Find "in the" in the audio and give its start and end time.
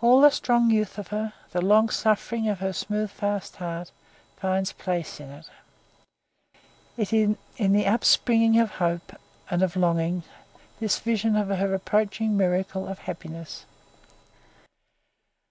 7.12-7.86